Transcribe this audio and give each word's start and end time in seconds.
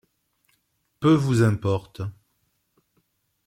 Peu 0.99 1.13
vous 1.15 1.43
importe! 1.43 2.01